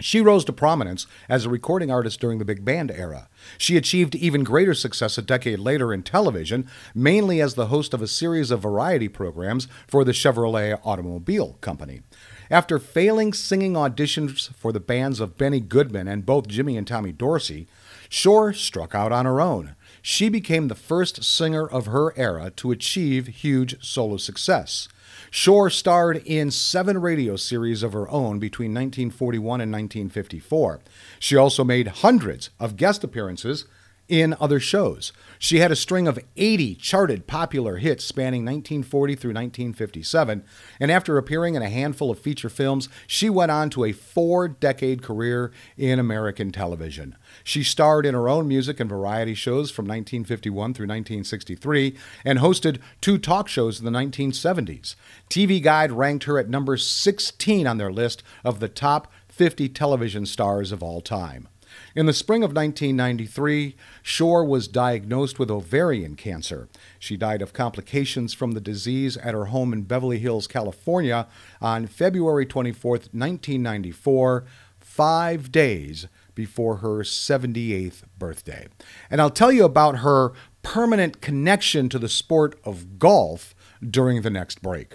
She 0.00 0.20
rose 0.20 0.44
to 0.46 0.52
prominence 0.52 1.06
as 1.28 1.44
a 1.44 1.50
recording 1.50 1.90
artist 1.90 2.18
during 2.18 2.38
the 2.38 2.44
big 2.44 2.64
band 2.64 2.90
era. 2.90 3.28
She 3.58 3.76
achieved 3.76 4.14
even 4.14 4.42
greater 4.42 4.74
success 4.74 5.18
a 5.18 5.22
decade 5.22 5.58
later 5.58 5.92
in 5.92 6.02
television, 6.02 6.66
mainly 6.94 7.40
as 7.40 7.54
the 7.54 7.66
host 7.66 7.92
of 7.92 8.00
a 8.00 8.08
series 8.08 8.50
of 8.50 8.62
variety 8.62 9.08
programs 9.08 9.68
for 9.86 10.02
the 10.02 10.12
Chevrolet 10.12 10.80
Automobile 10.82 11.58
Company. 11.60 12.02
After 12.50 12.78
failing 12.78 13.32
singing 13.32 13.74
auditions 13.74 14.52
for 14.54 14.72
the 14.72 14.80
bands 14.80 15.20
of 15.20 15.38
Benny 15.38 15.60
Goodman 15.60 16.08
and 16.08 16.26
both 16.26 16.48
Jimmy 16.48 16.76
and 16.76 16.86
Tommy 16.86 17.12
Dorsey, 17.12 17.66
Shore 18.08 18.52
struck 18.52 18.94
out 18.94 19.12
on 19.12 19.24
her 19.24 19.40
own. 19.40 19.74
She 20.02 20.28
became 20.28 20.66
the 20.66 20.74
first 20.74 21.22
singer 21.22 21.66
of 21.66 21.86
her 21.86 22.12
era 22.18 22.50
to 22.56 22.72
achieve 22.72 23.28
huge 23.28 23.82
solo 23.82 24.16
success. 24.16 24.88
Shore 25.30 25.70
starred 25.70 26.22
in 26.26 26.50
seven 26.50 27.00
radio 27.00 27.36
series 27.36 27.84
of 27.84 27.92
her 27.92 28.08
own 28.10 28.40
between 28.40 28.74
1941 28.74 29.60
and 29.60 29.72
1954. 29.72 30.80
She 31.20 31.36
also 31.36 31.62
made 31.62 31.86
hundreds 31.88 32.50
of 32.58 32.76
guest 32.76 33.04
appearances 33.04 33.64
in 34.12 34.36
other 34.38 34.60
shows. 34.60 35.10
She 35.38 35.60
had 35.60 35.72
a 35.72 35.76
string 35.76 36.06
of 36.06 36.18
80 36.36 36.74
charted 36.74 37.26
popular 37.26 37.78
hits 37.78 38.04
spanning 38.04 38.44
1940 38.44 39.14
through 39.14 39.30
1957, 39.30 40.44
and 40.78 40.90
after 40.90 41.16
appearing 41.16 41.54
in 41.54 41.62
a 41.62 41.70
handful 41.70 42.10
of 42.10 42.18
feature 42.18 42.50
films, 42.50 42.90
she 43.06 43.30
went 43.30 43.50
on 43.50 43.70
to 43.70 43.84
a 43.84 43.92
four 43.92 44.48
decade 44.48 45.02
career 45.02 45.50
in 45.78 45.98
American 45.98 46.52
television. 46.52 47.16
She 47.42 47.64
starred 47.64 48.04
in 48.04 48.12
her 48.12 48.28
own 48.28 48.46
music 48.46 48.80
and 48.80 48.90
variety 48.90 49.32
shows 49.32 49.70
from 49.70 49.86
1951 49.86 50.74
through 50.74 50.84
1963 50.84 51.96
and 52.22 52.38
hosted 52.38 52.80
two 53.00 53.16
talk 53.16 53.48
shows 53.48 53.78
in 53.78 53.86
the 53.86 53.98
1970s. 53.98 54.94
TV 55.30 55.62
Guide 55.62 55.90
ranked 55.90 56.24
her 56.24 56.38
at 56.38 56.50
number 56.50 56.76
16 56.76 57.66
on 57.66 57.78
their 57.78 57.90
list 57.90 58.22
of 58.44 58.60
the 58.60 58.68
top 58.68 59.10
50 59.28 59.70
television 59.70 60.26
stars 60.26 60.70
of 60.70 60.82
all 60.82 61.00
time. 61.00 61.48
In 61.94 62.06
the 62.06 62.14
spring 62.14 62.42
of 62.42 62.54
1993, 62.54 63.76
Shore 64.02 64.44
was 64.44 64.66
diagnosed 64.66 65.38
with 65.38 65.50
ovarian 65.50 66.16
cancer. 66.16 66.68
She 66.98 67.18
died 67.18 67.42
of 67.42 67.52
complications 67.52 68.32
from 68.32 68.52
the 68.52 68.62
disease 68.62 69.18
at 69.18 69.34
her 69.34 69.46
home 69.46 69.74
in 69.74 69.82
Beverly 69.82 70.18
Hills, 70.18 70.46
California 70.46 71.26
on 71.60 71.86
February 71.86 72.46
24, 72.46 72.90
1994, 72.92 74.44
five 74.78 75.52
days 75.52 76.08
before 76.34 76.76
her 76.76 77.00
78th 77.00 78.04
birthday. 78.18 78.68
And 79.10 79.20
I'll 79.20 79.28
tell 79.30 79.52
you 79.52 79.64
about 79.64 79.98
her 79.98 80.32
permanent 80.62 81.20
connection 81.20 81.90
to 81.90 81.98
the 81.98 82.08
sport 82.08 82.58
of 82.64 82.98
golf 82.98 83.54
during 83.82 84.22
the 84.22 84.30
next 84.30 84.62
break. 84.62 84.94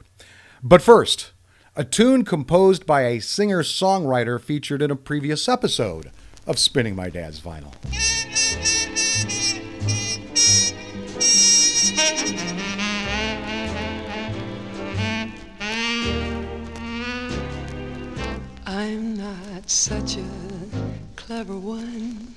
But 0.64 0.82
first, 0.82 1.32
a 1.76 1.84
tune 1.84 2.26
composed 2.26 2.88
by 2.88 3.02
a 3.04 3.22
singer 3.22 3.62
songwriter 3.62 4.42
featured 4.42 4.82
in 4.82 4.90
a 4.90 4.96
previous 4.96 5.48
episode 5.48 6.10
of 6.48 6.58
Spinning 6.58 6.96
My 6.96 7.10
Dad's 7.10 7.42
Vinyl. 7.42 7.74
I'm 18.66 19.18
not 19.18 19.70
such 19.70 20.16
a 20.16 20.26
clever 21.18 21.58
one 21.58 22.34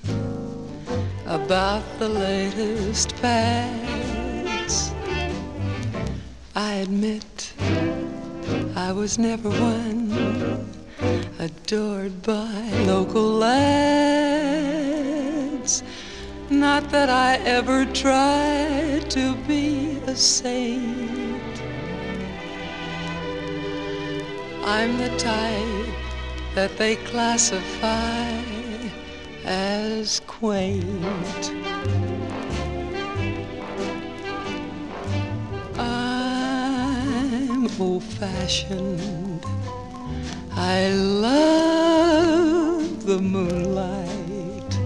about 1.25 1.83
the 1.99 2.09
latest 2.09 3.13
fads. 3.13 4.91
I 6.53 6.73
admit 6.73 7.53
I 8.75 8.91
was 8.91 9.17
never 9.17 9.49
one 9.49 10.80
adored 11.39 12.21
by 12.21 12.69
local 12.85 13.29
lads. 13.31 14.21
Not 16.49 16.89
that 16.91 17.09
I 17.09 17.37
ever 17.45 17.85
tried 17.85 19.09
to 19.11 19.35
be 19.47 19.99
a 20.05 20.15
saint. 20.15 21.61
I'm 24.63 24.97
the 24.97 25.09
type 25.17 25.87
that 26.55 26.77
they 26.77 26.97
classify 26.97 28.41
as 29.45 30.21
quaint. 30.27 31.51
I'm 35.77 37.67
old 37.81 38.03
fashioned. 38.03 39.45
I 40.51 40.93
love 40.93 43.05
the 43.05 43.19
moonlight. 43.19 44.77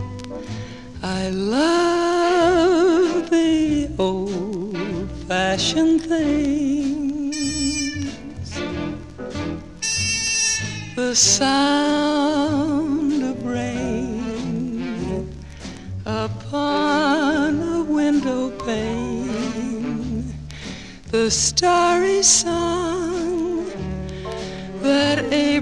I 1.04 1.30
love 1.30 3.30
the 3.30 3.90
old 4.00 5.12
fashioned 5.28 6.02
things. 6.04 7.36
The 10.96 11.16
sound 11.16 13.24
of 13.24 13.46
rain 13.46 15.30
upon 16.06 17.62
a 17.62 17.84
window 17.84 18.52
pane. 18.66 20.34
The 21.12 21.30
starry 21.30 22.22
that 22.22 22.85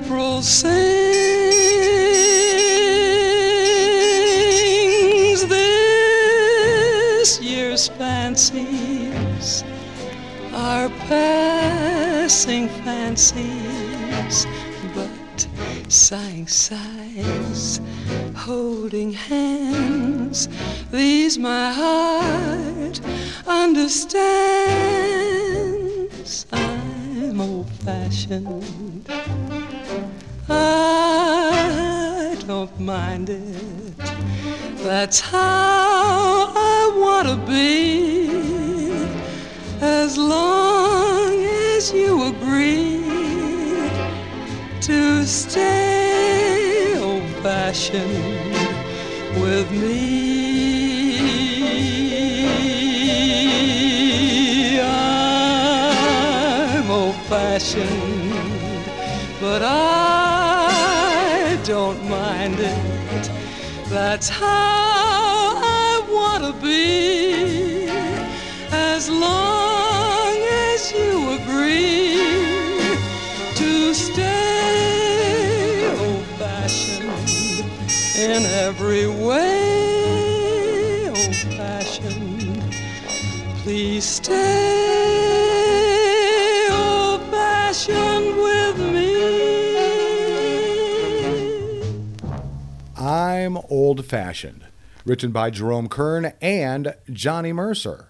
April 0.04 0.42
sings. 0.42 0.74
This 5.48 7.40
year's 7.42 7.88
fancies 7.88 9.64
are 10.52 10.90
passing 11.08 12.68
fancies, 12.84 14.46
but 14.94 15.48
sighing 15.88 16.48
sighs, 16.48 17.80
holding 18.36 19.14
hands. 19.14 20.50
These 20.92 21.38
my 21.38 21.72
heart 21.72 23.00
understands. 23.48 24.06
I'm 26.52 27.40
old 27.40 27.70
fashioned. 27.86 29.08
I 30.50 32.36
don't 32.48 32.80
mind 32.80 33.30
it. 33.30 33.98
That's 34.78 35.20
how 35.20 36.52
I 36.56 36.92
want 36.98 37.28
to 37.30 37.36
be. 37.50 38.30
As 39.82 40.18
long 40.18 41.34
as 41.76 41.92
you 41.94 42.24
agree 42.24 43.04
to 44.82 45.26
stay 45.26 46.98
old 47.00 47.24
fashioned 47.42 48.54
with 49.42 49.72
me. 49.72 50.24
I'm 54.82 56.92
old 56.92 57.16
fashioned, 57.28 58.34
but 59.40 59.62
I 59.64 60.03
That's 64.06 64.28
how 64.28 65.56
I 65.64 66.04
want 66.12 66.44
to 66.44 66.52
be. 66.62 67.88
As 68.70 69.10
long 69.10 70.36
as 70.68 70.92
you 70.92 71.32
agree 71.40 72.20
to 73.56 73.94
stay 73.94 75.88
old 75.98 76.26
fashioned 76.38 77.30
in 78.20 78.44
every 78.68 79.08
way, 79.08 81.08
old 81.08 81.36
fashioned. 81.58 82.76
Please 83.64 84.04
stay 84.04 85.03
I'm 93.44 93.58
Old 93.70 94.06
Fashioned, 94.06 94.64
written 95.06 95.32
by 95.34 95.50
Jerome 95.50 95.90
Kern 95.90 96.32
and 96.42 96.96
Johnny 97.12 97.52
Mercer. 97.52 98.08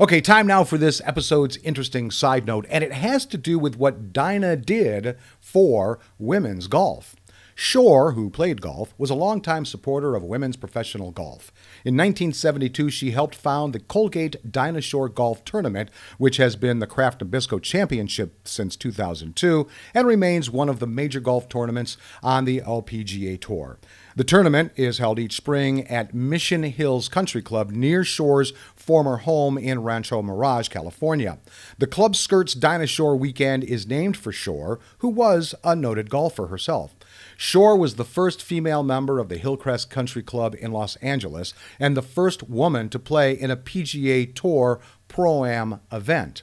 Okay, 0.00 0.20
time 0.20 0.48
now 0.48 0.64
for 0.64 0.76
this 0.76 1.00
episode's 1.04 1.56
interesting 1.58 2.10
side 2.10 2.46
note, 2.46 2.66
and 2.68 2.82
it 2.82 2.90
has 2.90 3.24
to 3.26 3.38
do 3.38 3.60
with 3.60 3.76
what 3.76 4.12
Dinah 4.12 4.56
did 4.56 5.16
for 5.38 6.00
women's 6.18 6.66
golf. 6.66 7.14
Shore, 7.54 8.12
who 8.12 8.28
played 8.28 8.60
golf, 8.60 8.92
was 8.98 9.08
a 9.08 9.14
longtime 9.14 9.66
supporter 9.66 10.16
of 10.16 10.24
women's 10.24 10.56
professional 10.56 11.12
golf. 11.12 11.52
In 11.84 11.94
1972, 11.94 12.90
she 12.90 13.12
helped 13.12 13.36
found 13.36 13.72
the 13.72 13.78
Colgate 13.78 14.50
Dinah 14.50 14.80
Shore 14.80 15.08
Golf 15.08 15.44
Tournament, 15.44 15.90
which 16.18 16.38
has 16.38 16.56
been 16.56 16.80
the 16.80 16.88
Kraft 16.88 17.20
Nabisco 17.22 17.62
Championship 17.62 18.48
since 18.48 18.74
2002 18.74 19.68
and 19.94 20.08
remains 20.08 20.50
one 20.50 20.68
of 20.68 20.80
the 20.80 20.88
major 20.88 21.20
golf 21.20 21.48
tournaments 21.48 21.96
on 22.20 22.46
the 22.46 22.62
LPGA 22.62 23.40
Tour. 23.40 23.78
The 24.14 24.24
tournament 24.24 24.72
is 24.76 24.98
held 24.98 25.18
each 25.18 25.34
spring 25.34 25.86
at 25.86 26.12
Mission 26.12 26.64
Hills 26.64 27.08
Country 27.08 27.40
Club 27.40 27.70
near 27.70 28.04
Shore's 28.04 28.52
former 28.76 29.18
home 29.18 29.56
in 29.56 29.82
Rancho 29.82 30.20
Mirage, 30.20 30.68
California. 30.68 31.38
The 31.78 31.86
club 31.86 32.14
skirts 32.14 32.52
Dinah 32.52 32.88
Shore 32.88 33.16
weekend 33.16 33.64
is 33.64 33.86
named 33.86 34.18
for 34.18 34.30
Shore, 34.30 34.80
who 34.98 35.08
was 35.08 35.54
a 35.64 35.74
noted 35.74 36.10
golfer 36.10 36.48
herself. 36.48 36.94
Shore 37.38 37.74
was 37.74 37.94
the 37.94 38.04
first 38.04 38.42
female 38.42 38.82
member 38.82 39.18
of 39.18 39.30
the 39.30 39.38
Hillcrest 39.38 39.88
Country 39.88 40.22
Club 40.22 40.54
in 40.60 40.72
Los 40.72 40.96
Angeles 40.96 41.54
and 41.80 41.96
the 41.96 42.02
first 42.02 42.42
woman 42.42 42.90
to 42.90 42.98
play 42.98 43.32
in 43.32 43.50
a 43.50 43.56
PGA 43.56 44.34
Tour 44.34 44.78
Pro 45.08 45.46
Am 45.46 45.80
event. 45.90 46.42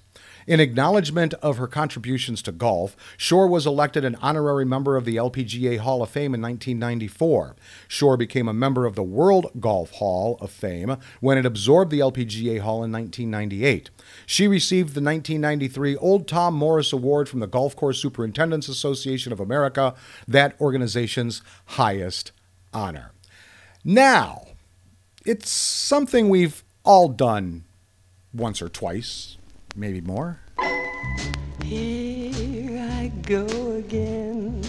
In 0.49 0.59
acknowledgement 0.59 1.35
of 1.35 1.57
her 1.57 1.67
contributions 1.67 2.41
to 2.41 2.51
golf, 2.51 2.97
Shore 3.17 3.47
was 3.47 3.67
elected 3.67 4.03
an 4.03 4.15
honorary 4.15 4.65
member 4.65 4.97
of 4.97 5.05
the 5.05 5.15
LPGA 5.15 5.77
Hall 5.77 6.01
of 6.01 6.09
Fame 6.09 6.33
in 6.33 6.41
1994. 6.41 7.55
Shore 7.88 8.17
became 8.17 8.47
a 8.47 8.53
member 8.53 8.88
of 8.88 8.95
the 8.95 9.03
World 9.03 9.51
Golf 9.59 9.91
Hall 9.91 10.39
of 10.41 10.49
Fame 10.49 10.97
when 11.19 11.38
it 11.38 11.45
absorbed 11.45 11.91
the 11.91 11.99
LPGA 11.99 12.62
Hall 12.62 12.83
in 12.83 12.91
1998. 12.91 13.91
She 14.25 14.47
received 14.47 14.95
the 14.95 15.03
1993 15.03 15.95
Old 15.97 16.27
Tom 16.27 16.55
Morris 16.55 16.91
Award 16.91 17.29
from 17.29 17.41
the 17.41 17.45
Golf 17.45 17.75
Course 17.75 18.01
Superintendents 18.01 18.67
Association 18.67 19.31
of 19.31 19.39
America, 19.39 19.93
that 20.27 20.59
organization's 20.59 21.43
highest 21.65 22.31
honor. 22.73 23.12
Now, 23.83 24.47
it's 25.23 25.51
something 25.51 26.27
we've 26.27 26.63
all 26.83 27.07
done 27.07 27.65
once 28.33 28.63
or 28.63 28.69
twice, 28.69 29.38
maybe 29.80 30.02
more. 30.02 30.38
Here 31.63 32.80
I 33.00 33.12
go 33.24 33.46
again. 33.78 34.62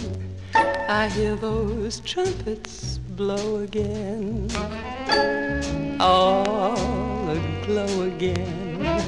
I 0.55 1.09
hear 1.09 1.35
those 1.35 1.99
trumpets 1.99 2.97
blow 2.97 3.57
again. 3.57 4.47
All 5.99 7.29
aglow 7.29 8.03
again. 8.03 9.03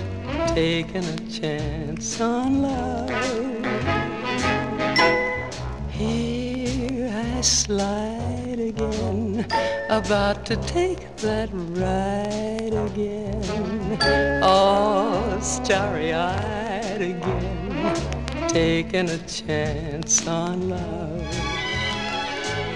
Taking 0.50 1.06
a 1.06 1.18
chance 1.30 2.20
on 2.20 2.62
love. 2.62 3.10
Here 5.90 7.10
I 7.16 7.42
slide 7.42 8.60
again. 8.60 9.46
About 9.90 10.46
to 10.48 10.56
take 10.58 11.16
that 11.18 11.50
ride 11.54 12.74
again. 12.74 13.53
Oh, 14.06 14.42
All 14.44 15.42
starry 15.42 16.14
eyed 16.14 17.02
again. 17.02 18.50
Taking 18.50 19.10
a 19.10 19.18
chance 19.20 20.28
on 20.28 20.70
love. 20.70 21.22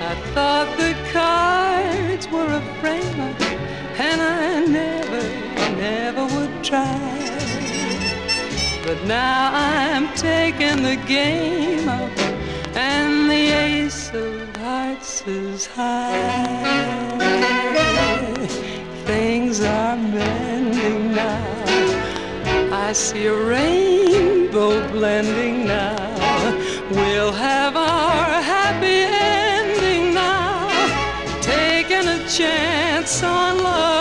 I 0.01 0.15
thought 0.33 0.69
the 0.77 0.95
cards 1.11 2.27
were 2.29 2.45
a 2.45 2.61
frame 2.79 3.19
up, 3.19 3.41
and 3.99 4.21
I 4.21 4.65
never, 4.65 5.23
never 5.75 6.23
would 6.33 6.63
try. 6.63 7.17
But 8.85 9.03
now 9.05 9.51
I'm 9.53 10.07
taking 10.15 10.83
the 10.83 10.95
game 11.07 11.89
up, 11.89 12.17
and 12.75 13.29
the 13.29 13.51
ace 13.67 14.11
of 14.13 14.55
hearts 14.57 15.27
is 15.27 15.65
high. 15.65 17.17
Things 19.05 19.61
are 19.61 19.97
mending 19.97 20.56
now. 21.17 22.85
I 22.85 22.93
see 22.93 23.25
a 23.25 23.37
rainbow 23.53 24.71
blending 24.91 25.65
now. 25.65 25.95
We'll 26.91 27.33
have 27.33 27.75
our 27.75 28.41
happy 28.53 28.99
ending 29.33 30.13
now. 30.13 30.69
Taking 31.41 32.07
a 32.17 32.19
chance 32.37 33.23
on 33.23 33.57
love. 33.63 33.96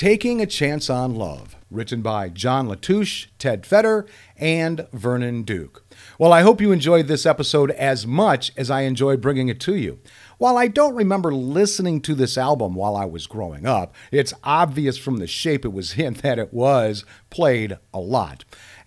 Taking 0.00 0.40
a 0.40 0.46
Chance 0.46 0.88
on 0.88 1.14
Love, 1.14 1.56
written 1.70 2.00
by 2.00 2.30
John 2.30 2.68
Latouche, 2.68 3.26
Ted 3.38 3.66
Fetter, 3.66 4.06
and 4.38 4.86
Vernon 4.94 5.42
Duke. 5.42 5.84
Well, 6.18 6.32
I 6.32 6.40
hope 6.40 6.58
you 6.58 6.72
enjoyed 6.72 7.06
this 7.06 7.26
episode 7.26 7.70
as 7.72 8.06
much 8.06 8.50
as 8.56 8.70
I 8.70 8.80
enjoyed 8.84 9.20
bringing 9.20 9.50
it 9.50 9.60
to 9.60 9.76
you. 9.76 9.98
While 10.38 10.56
I 10.56 10.68
don't 10.68 10.94
remember 10.94 11.34
listening 11.34 12.00
to 12.00 12.14
this 12.14 12.38
album 12.38 12.74
while 12.74 12.96
I 12.96 13.04
was 13.04 13.26
growing 13.26 13.66
up, 13.66 13.94
it's 14.10 14.32
obvious 14.42 14.96
from 14.96 15.18
the 15.18 15.26
shape 15.26 15.66
it 15.66 15.74
was 15.74 15.98
in 15.98 16.14
that 16.22 16.38
it 16.38 16.54
was 16.54 17.04
played 17.28 17.76
a 17.92 18.00
lot. 18.00 18.46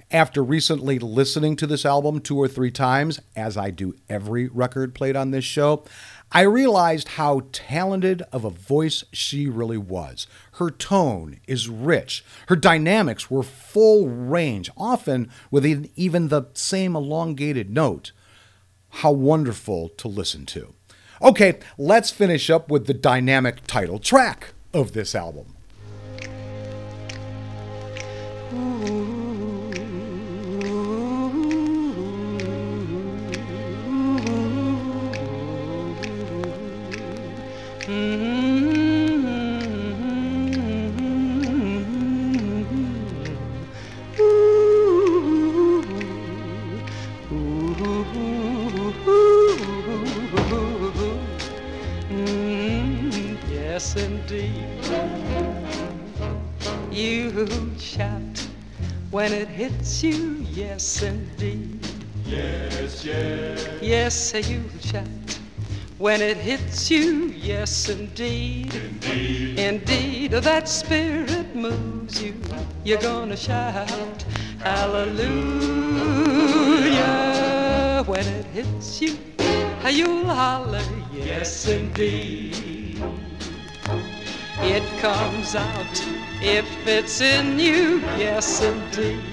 After 0.10 0.43
recently 0.43 0.97
listening 0.97 1.56
to 1.58 1.67
this 1.67 1.86
album 1.86 2.21
two 2.21 2.38
or 2.38 2.47
three 2.47 2.71
times, 2.71 3.19
as 3.36 3.56
I 3.56 3.69
do 3.69 3.95
every 4.10 4.47
record 4.47 4.95
played 4.95 5.15
on 5.15 5.30
this 5.30 5.45
show, 5.45 5.86
I 6.32 6.41
realized 6.41 7.10
how 7.10 7.43
talented 7.52 8.23
of 8.32 8.43
a 8.43 8.49
voice 8.49 9.04
she 9.12 9.47
really 9.47 9.78
was. 9.78 10.26
Her 10.54 10.70
tone 10.70 11.39
is 11.48 11.68
rich. 11.68 12.24
Her 12.48 12.56
dynamics 12.56 13.32
were 13.32 13.44
full 13.44 14.08
range, 14.08 14.70
often 14.78 15.32
with 15.50 15.66
even 15.96 16.28
the 16.28 16.44
same 16.54 16.96
elongated 16.96 17.72
note. 17.72 18.12
How 18.89 19.12
wonderful 19.12 19.89
to 19.89 20.08
listen 20.08 20.46
to. 20.48 20.74
Okay, 21.22 21.60
let's 21.78 22.12
finish 22.12 22.50
up 22.50 22.70
with 22.70 22.86
the 22.86 22.94
dynamic 22.94 23.66
title 23.66 23.98
track 23.98 24.54
of 24.74 24.94
this 24.94 25.16
album. 25.16 25.53
Yes, 60.84 61.02
indeed. 61.02 61.80
Yes, 62.26 63.06
yes. 63.06 63.69
Yes, 63.82 64.34
you 64.50 64.62
shout 64.82 65.39
when 65.98 66.22
it 66.22 66.36
hits 66.36 66.91
you. 66.91 67.28
Yes, 67.38 67.88
indeed. 67.88 68.76
Indeed. 68.76 69.60
Indeed, 69.60 70.32
that 70.32 70.67
spirit 70.67 71.56
moves 71.56 72.22
you. 72.22 72.36
You're 72.84 73.00
gonna 73.00 73.38
shout 73.38 74.26
hallelujah 74.60 75.24
when 78.06 78.28
it 78.28 78.46
hits 78.48 79.02
you. 79.02 79.17
You'll 79.89 80.26
holler, 80.26 80.84
yes, 81.13 81.65
indeed. 81.65 83.02
It 84.60 84.84
comes 85.00 85.56
out 85.56 86.04
if 86.41 86.67
it's 86.86 87.22
in 87.22 87.58
you, 87.58 88.02
yes, 88.17 88.62
indeed. 88.62 89.33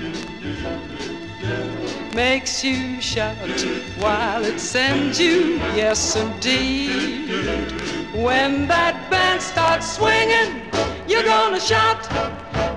Makes 2.20 2.62
you 2.62 3.00
shout 3.00 3.60
while 3.98 4.44
it 4.44 4.60
sends 4.60 5.18
you, 5.18 5.56
yes, 5.74 6.16
indeed. 6.16 7.30
When 8.12 8.68
that 8.68 9.10
band 9.10 9.40
starts 9.40 9.96
swinging, 9.96 10.50
you're 11.08 11.24
gonna 11.24 11.58
shout, 11.58 12.02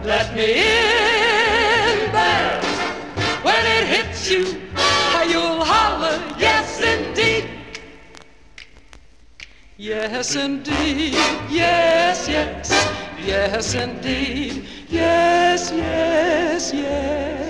let 0.06 0.34
me 0.34 0.48
in 0.54 2.12
there. 2.14 2.62
When 3.44 3.64
it 3.76 3.86
hits 3.96 4.32
you, 4.32 4.46
you'll 5.30 5.66
holler, 5.74 6.18
yes, 6.40 6.80
indeed. 6.80 7.50
Yes, 9.76 10.36
indeed. 10.38 11.16
Yes, 11.50 12.30
yes. 12.30 12.72
Yes, 13.22 13.74
indeed. 13.74 14.66
Yes, 14.88 15.70
yes, 15.70 16.72
yes, 16.72 16.74
yes. 16.74 17.43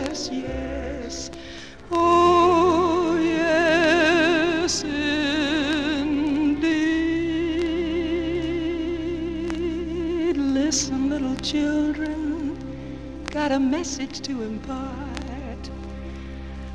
A 13.53 13.59
message 13.59 14.19
to 14.21 14.41
impart. 14.41 15.69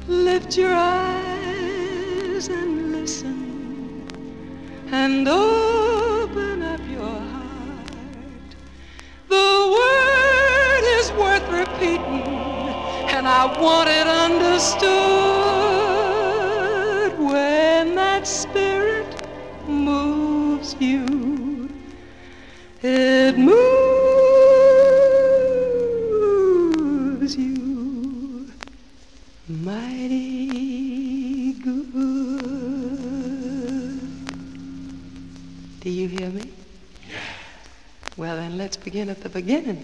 Lift 0.07 0.57
your 0.57 0.73
eyes 0.73 2.47
and 2.49 2.93
listen 2.93 4.07
and 4.93 5.27
open 5.27 6.63
up 6.63 6.81
your 6.89 7.19
heart. 7.33 8.51
The 9.29 9.51
word 9.77 10.85
is 11.01 11.11
worth 11.15 11.49
repeating, 11.51 12.58
I 13.31 13.45
want 13.61 13.91
it 13.91 14.07
understood 14.07 14.89
when 17.19 17.95
that 17.95 18.27
spirit 18.27 19.15
moves 19.69 20.75
you. 20.81 21.69
It 22.83 23.37
moves 23.37 23.59
you 27.37 28.51
mighty 29.47 30.73
good. 31.53 32.01
Do 35.81 35.91
you 35.91 36.09
hear 36.09 36.31
me? 36.31 36.51
Yeah. 37.07 37.19
Well, 38.17 38.37
then 38.37 38.57
let's 38.57 38.79
begin 38.79 39.11
at 39.11 39.21
the 39.23 39.29
beginning. 39.29 39.78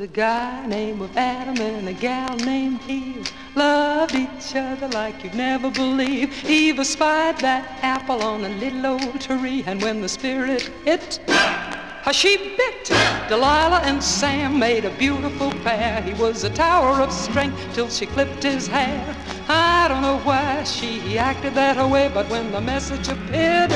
A 0.00 0.06
guy 0.06 0.64
named 0.64 1.14
Adam 1.14 1.60
and 1.60 1.86
a 1.86 1.92
gal 1.92 2.34
named 2.36 2.80
Eve. 2.88 3.30
Loved 3.54 4.14
each 4.14 4.56
other 4.56 4.88
like 4.88 5.22
you'd 5.22 5.34
never 5.34 5.70
believe. 5.70 6.32
Eve 6.48 6.86
spied 6.86 7.36
that 7.40 7.68
apple 7.82 8.22
on 8.22 8.42
a 8.46 8.48
little 8.48 8.86
old 8.86 9.20
tree, 9.20 9.62
and 9.66 9.82
when 9.82 10.00
the 10.00 10.08
spirit 10.08 10.70
hit, 10.86 11.20
how 11.26 12.12
she 12.12 12.34
bit. 12.56 12.88
Delilah 13.28 13.82
and 13.84 14.02
Sam 14.02 14.58
made 14.58 14.86
a 14.86 14.96
beautiful 14.96 15.50
pair. 15.64 16.00
He 16.00 16.14
was 16.14 16.44
a 16.44 16.50
tower 16.50 17.02
of 17.02 17.12
strength 17.12 17.60
till 17.74 17.90
she 17.90 18.06
clipped 18.06 18.42
his 18.42 18.66
hair. 18.66 19.14
I 19.50 19.86
don't 19.88 20.00
know 20.00 20.18
why 20.20 20.49
she 20.66 21.18
acted 21.18 21.54
that 21.54 21.76
way, 21.90 22.10
but 22.12 22.28
when 22.28 22.52
the 22.52 22.60
message 22.60 23.08
appeared, 23.08 23.72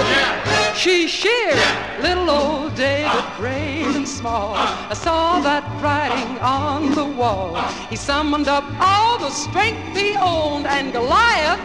she 0.75 1.09
sheared 1.09 1.59
little 2.01 2.29
old 2.29 2.75
David, 2.75 3.25
brave 3.39 3.97
and 3.97 4.07
small. 4.07 4.55
I 4.55 4.95
saw 4.95 5.41
that 5.41 5.65
writing 5.83 6.39
on 6.41 6.95
the 6.95 7.05
wall. 7.05 7.57
He 7.89 7.97
summoned 7.97 8.49
up 8.49 8.65
all 8.81 9.19
the 9.19 9.31
strength 9.31 9.97
he 9.97 10.15
owned, 10.17 10.67
and 10.67 10.93
Goliath. 10.93 11.61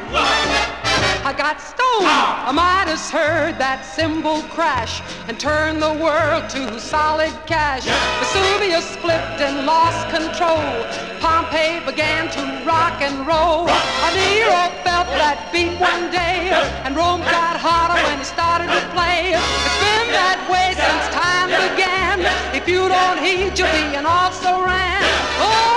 I 1.39 1.55
got 1.55 1.61
stoned. 1.61 2.55
Midas 2.55 3.09
heard 3.09 3.55
that 3.63 3.87
cymbal 3.87 4.43
crash 4.51 4.99
and 5.31 5.39
turned 5.39 5.81
the 5.81 5.95
world 5.95 6.49
to 6.51 6.75
solid 6.81 7.31
cash. 7.47 7.87
Vesuvius 8.19 8.99
flipped 8.99 9.39
and 9.39 9.63
lost 9.63 10.03
control. 10.11 10.59
Pompeii 11.23 11.79
began 11.87 12.27
to 12.35 12.43
rock 12.67 12.99
and 12.99 13.23
roll. 13.23 13.71
A 13.71 14.09
Nero 14.19 14.67
felt 14.83 15.07
that 15.15 15.39
beat 15.55 15.79
one 15.79 16.11
day, 16.11 16.51
and 16.83 16.91
Rome 16.91 17.23
got 17.23 17.55
hotter 17.55 17.95
when 18.03 18.19
he 18.19 18.27
started 18.27 18.67
to 18.67 18.83
play. 18.91 19.31
It's 19.31 19.79
been 19.79 20.11
that 20.11 20.43
way 20.51 20.75
since 20.75 21.07
time 21.15 21.55
began. 21.55 22.19
If 22.51 22.67
you 22.67 22.83
don't 22.91 23.15
heed, 23.23 23.55
you'll 23.55 23.71
be 23.71 23.95
an 23.95 24.03
also 24.03 24.59
ran. 24.59 24.99
People, 24.99 25.47
oh, 25.47 25.68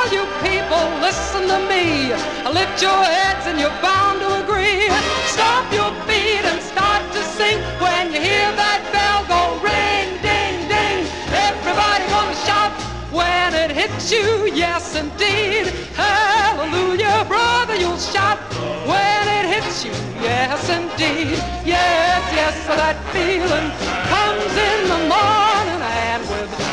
listen 1.00 1.48
to 1.48 1.58
me. 1.68 2.12
Lift 2.52 2.82
your 2.82 3.02
heads 3.04 3.46
and 3.46 3.58
you're 3.58 3.78
bound 3.82 4.20
to 4.20 4.28
agree. 4.42 4.88
Stop 5.26 5.72
your 5.72 5.90
feet 6.06 6.44
and 6.44 6.60
start 6.62 7.02
to 7.12 7.22
sing 7.36 7.58
when 7.80 8.12
you 8.12 8.20
hear 8.20 8.48
that 8.62 8.80
bell 8.92 9.20
go 9.30 9.42
ring, 9.62 10.08
ding, 10.22 10.56
ding. 10.68 11.06
Everybody 11.32 12.04
gonna 12.10 12.36
shout 12.46 12.72
when 13.12 13.54
it 13.54 13.70
hits 13.70 14.12
you, 14.12 14.50
yes 14.54 14.96
indeed. 14.96 15.66
Hallelujah, 15.94 17.24
brother, 17.28 17.76
you'll 17.76 17.98
shout 17.98 18.38
when 18.86 19.24
it 19.38 19.46
hits 19.54 19.84
you, 19.84 19.92
yes 20.20 20.68
indeed. 20.68 21.38
Yes, 21.64 22.22
yes, 22.34 22.56
that 22.66 22.96
feeling 23.12 23.68
comes 24.12 24.52
in 24.68 24.80
the 24.92 25.00
morning 25.12 25.80
and 25.82 26.22
it 26.22 26.71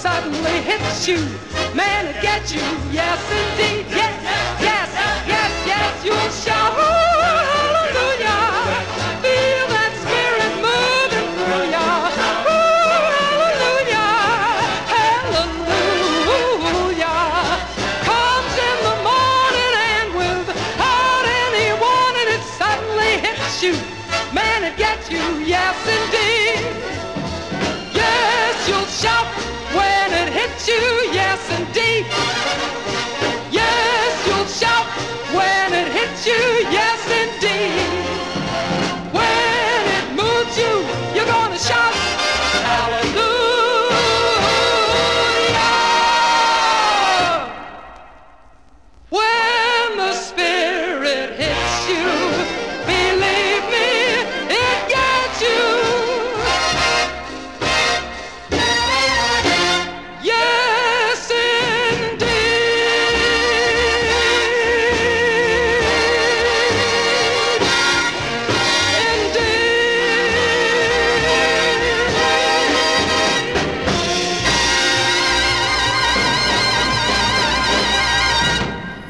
suddenly 0.00 0.62
hits 0.62 1.06
you. 1.06 1.18
Man, 1.74 2.06
it 2.06 2.22
gets 2.22 2.54
you, 2.54 2.62
yes 2.90 3.20
indeed. 3.40 3.84
Yes, 3.90 4.16
yes, 4.62 4.79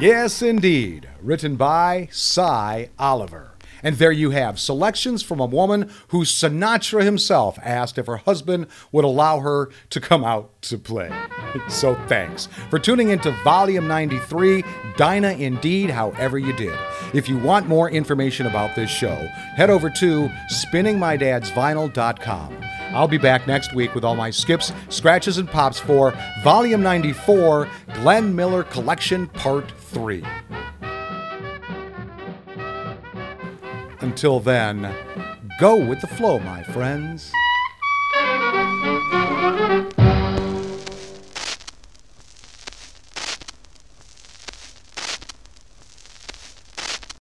Yes, 0.00 0.40
indeed. 0.40 1.10
Written 1.20 1.56
by 1.56 2.08
Sy 2.10 2.88
Oliver. 2.98 3.50
And 3.82 3.96
there 3.96 4.10
you 4.10 4.30
have 4.30 4.58
selections 4.58 5.22
from 5.22 5.40
a 5.40 5.46
woman 5.46 5.90
who 6.08 6.24
Sinatra 6.24 7.04
himself 7.04 7.58
asked 7.62 7.98
if 7.98 8.06
her 8.06 8.16
husband 8.16 8.68
would 8.92 9.04
allow 9.04 9.40
her 9.40 9.68
to 9.90 10.00
come 10.00 10.24
out 10.24 10.62
to 10.62 10.78
play. 10.78 11.10
So 11.68 11.96
thanks 12.06 12.46
for 12.70 12.78
tuning 12.78 13.10
into 13.10 13.32
Volume 13.42 13.88
93, 13.88 14.62
Dinah 14.96 15.32
Indeed, 15.32 15.90
however 15.90 16.38
you 16.38 16.52
did. 16.52 16.78
If 17.12 17.28
you 17.28 17.36
want 17.36 17.66
more 17.66 17.90
information 17.90 18.46
about 18.46 18.76
this 18.76 18.88
show, 18.88 19.16
head 19.56 19.68
over 19.68 19.90
to 19.90 20.30
spinningmydadsvinyl.com. 20.52 22.56
I'll 22.92 23.08
be 23.08 23.18
back 23.18 23.48
next 23.48 23.74
week 23.74 23.94
with 23.94 24.04
all 24.04 24.14
my 24.14 24.30
skips, 24.30 24.72
scratches, 24.88 25.38
and 25.38 25.48
pops 25.48 25.80
for 25.80 26.14
Volume 26.44 26.82
94, 26.82 27.68
Glenn 27.94 28.34
Miller 28.34 28.64
Collection 28.64 29.26
Part 29.28 29.70
3. 29.72 30.24
Until 34.00 34.40
then, 34.40 34.94
go 35.58 35.76
with 35.76 36.00
the 36.00 36.06
flow, 36.06 36.38
my 36.38 36.62
friends. 36.62 37.32